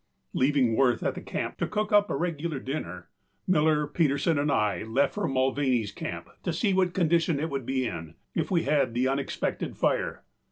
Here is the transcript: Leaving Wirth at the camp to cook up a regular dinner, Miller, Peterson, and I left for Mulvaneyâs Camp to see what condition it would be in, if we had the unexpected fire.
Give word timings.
Leaving 0.33 0.75
Wirth 0.75 1.03
at 1.03 1.13
the 1.13 1.21
camp 1.21 1.59
to 1.59 1.67
cook 1.67 1.91
up 1.91 2.09
a 2.09 2.15
regular 2.15 2.57
dinner, 2.57 3.09
Miller, 3.45 3.85
Peterson, 3.85 4.39
and 4.39 4.51
I 4.51 4.81
left 4.81 5.13
for 5.13 5.27
Mulvaneyâs 5.27 5.93
Camp 5.93 6.27
to 6.41 6.51
see 6.51 6.73
what 6.73 6.95
condition 6.95 7.39
it 7.39 7.51
would 7.51 7.67
be 7.67 7.85
in, 7.85 8.15
if 8.33 8.49
we 8.49 8.63
had 8.63 8.95
the 8.95 9.07
unexpected 9.07 9.77
fire. 9.77 10.23